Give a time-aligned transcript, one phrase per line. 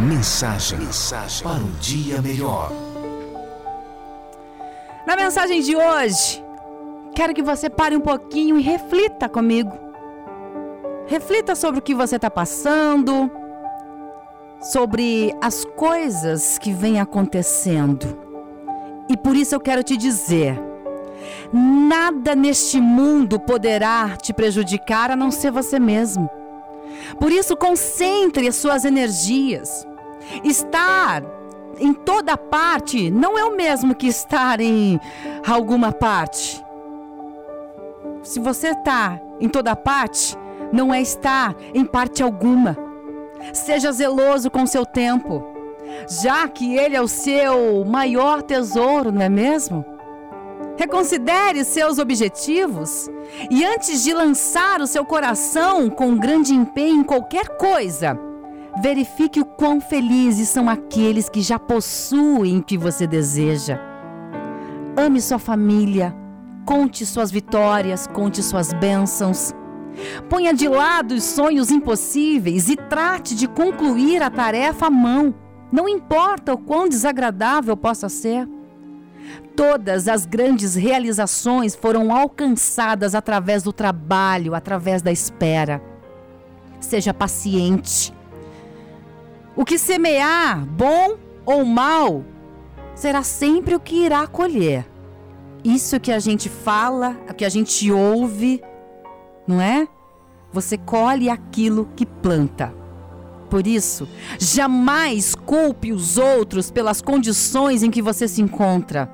[0.00, 2.72] Mensagem, mensagem para um dia melhor.
[5.06, 6.42] Na mensagem de hoje,
[7.14, 9.70] quero que você pare um pouquinho e reflita comigo.
[11.06, 13.30] Reflita sobre o que você está passando,
[14.62, 18.18] sobre as coisas que vêm acontecendo.
[19.06, 20.58] E por isso eu quero te dizer:
[21.52, 26.30] nada neste mundo poderá te prejudicar a não ser você mesmo.
[27.18, 29.86] Por isso, concentre as suas energias.
[30.44, 31.22] Estar
[31.78, 35.00] em toda parte não é o mesmo que estar em
[35.46, 36.62] alguma parte.
[38.22, 40.36] Se você está em toda parte,
[40.72, 42.76] não é estar em parte alguma.
[43.52, 45.42] Seja zeloso com seu tempo,
[46.22, 49.84] já que ele é o seu maior tesouro, não é mesmo?
[50.76, 53.10] Reconsidere seus objetivos
[53.50, 58.18] e antes de lançar o seu coração com grande empenho em qualquer coisa,
[58.82, 63.78] verifique o quão felizes são aqueles que já possuem o que você deseja.
[64.96, 66.14] Ame sua família,
[66.64, 69.52] conte suas vitórias, conte suas bênçãos.
[70.28, 75.34] Ponha de lado os sonhos impossíveis e trate de concluir a tarefa à mão,
[75.72, 78.48] não importa o quão desagradável possa ser.
[79.54, 85.82] Todas as grandes realizações foram alcançadas através do trabalho, através da espera.
[86.80, 88.12] Seja paciente.
[89.60, 92.24] O que semear, bom ou mal,
[92.94, 94.90] será sempre o que irá colher.
[95.62, 98.62] Isso que a gente fala, o que a gente ouve,
[99.46, 99.86] não é?
[100.50, 102.74] Você colhe aquilo que planta.
[103.50, 109.10] Por isso, jamais culpe os outros pelas condições em que você se encontra.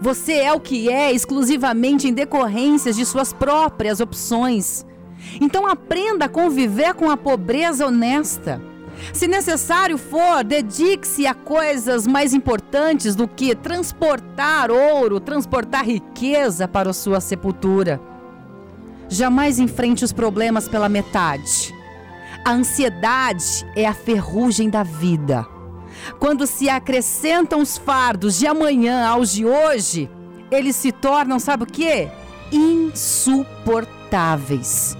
[0.00, 4.84] Você é o que é exclusivamente em decorrência de suas próprias opções.
[5.40, 8.60] Então aprenda a conviver com a pobreza honesta.
[9.12, 16.90] Se necessário for, dedique-se a coisas mais importantes do que transportar ouro, transportar riqueza para
[16.90, 18.00] a sua sepultura.
[19.08, 21.74] Jamais enfrente os problemas pela metade.
[22.44, 25.46] A ansiedade é a ferrugem da vida.
[26.18, 30.08] Quando se acrescentam os fardos de amanhã aos de hoje,
[30.50, 32.08] eles se tornam, sabe o que?
[32.52, 34.96] Insuportáveis.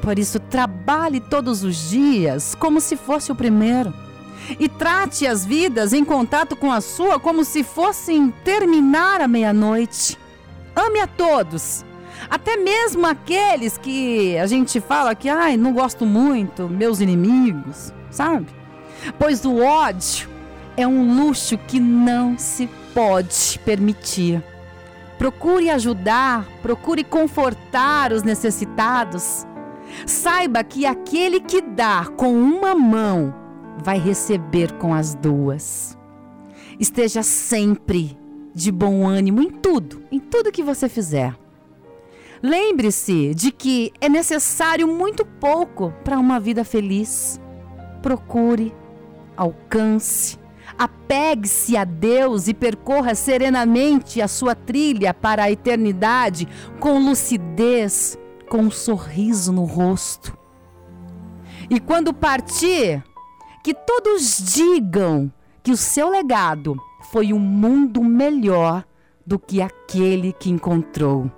[0.00, 3.92] Por isso, trabalhe todos os dias como se fosse o primeiro.
[4.58, 10.18] E trate as vidas em contato com a sua como se fossem terminar à meia-noite.
[10.74, 11.84] Ame a todos,
[12.28, 18.46] até mesmo aqueles que a gente fala que, ai, não gosto muito, meus inimigos, sabe?
[19.18, 20.28] Pois o ódio
[20.76, 24.42] é um luxo que não se pode permitir.
[25.18, 29.46] Procure ajudar, procure confortar os necessitados.
[30.06, 33.34] Saiba que aquele que dá com uma mão
[33.82, 35.98] vai receber com as duas.
[36.78, 38.18] Esteja sempre
[38.54, 41.34] de bom ânimo em tudo, em tudo que você fizer.
[42.42, 47.38] Lembre-se de que é necessário muito pouco para uma vida feliz.
[48.02, 48.74] Procure,
[49.36, 50.38] alcance,
[50.78, 58.18] apegue-se a Deus e percorra serenamente a sua trilha para a eternidade com lucidez,
[58.50, 60.36] com um sorriso no rosto.
[61.70, 63.02] E quando partir,
[63.62, 66.76] que todos digam que o seu legado
[67.12, 68.84] foi um mundo melhor
[69.24, 71.30] do que aquele que encontrou.